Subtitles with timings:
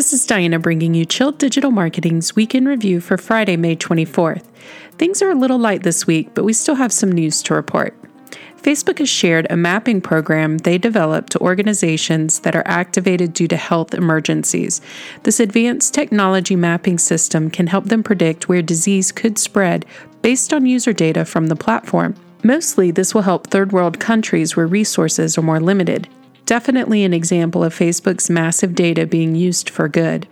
[0.00, 4.44] This is Diana bringing you Chill Digital Marketing's weekend review for Friday, May 24th.
[4.92, 7.94] Things are a little light this week, but we still have some news to report.
[8.56, 13.58] Facebook has shared a mapping program they developed to organizations that are activated due to
[13.58, 14.80] health emergencies.
[15.24, 19.84] This advanced technology mapping system can help them predict where disease could spread
[20.22, 22.14] based on user data from the platform.
[22.42, 26.08] Mostly, this will help third world countries where resources are more limited.
[26.50, 30.26] Definitely an example of Facebook's massive data being used for good.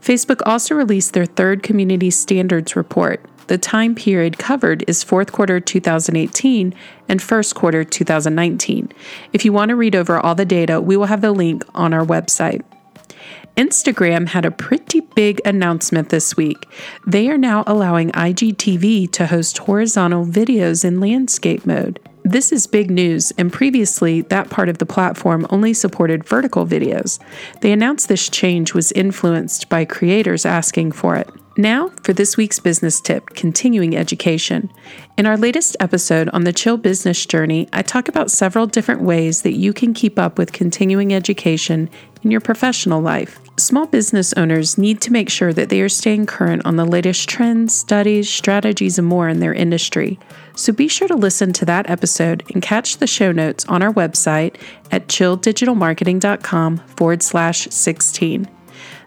[0.00, 3.22] Facebook also released their third community standards report.
[3.48, 6.74] The time period covered is fourth quarter 2018
[7.06, 8.94] and first quarter 2019.
[9.34, 11.92] If you want to read over all the data, we will have the link on
[11.92, 12.62] our website.
[13.54, 16.66] Instagram had a pretty big announcement this week.
[17.06, 22.00] They are now allowing IGTV to host horizontal videos in landscape mode.
[22.32, 27.18] This is big news, and previously, that part of the platform only supported vertical videos.
[27.60, 31.28] They announced this change was influenced by creators asking for it.
[31.58, 34.72] Now, for this week's business tip continuing education.
[35.18, 39.42] In our latest episode on the Chill Business Journey, I talk about several different ways
[39.42, 41.90] that you can keep up with continuing education
[42.22, 43.41] in your professional life.
[43.58, 47.28] Small business owners need to make sure that they are staying current on the latest
[47.28, 50.18] trends, studies, strategies, and more in their industry.
[50.56, 53.92] So be sure to listen to that episode and catch the show notes on our
[53.92, 54.56] website
[54.90, 58.48] at chilldigitalmarketing.com forward slash 16.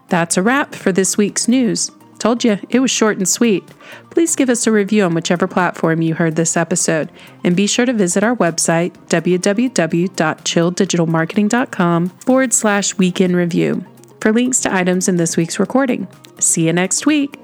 [0.10, 1.90] That's a wrap for this week's news.
[2.20, 3.64] Told you, it was short and sweet.
[4.12, 7.12] Please give us a review on whichever platform you heard this episode,
[7.44, 13.86] and be sure to visit our website, www.chilldigitalmarketing.com forward slash weekend review,
[14.26, 16.08] for links to items in this week's recording.
[16.40, 17.38] See you next week.